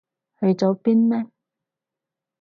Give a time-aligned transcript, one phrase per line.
[0.39, 1.29] 去咗邊呢？